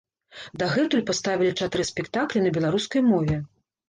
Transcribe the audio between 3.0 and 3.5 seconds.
мове.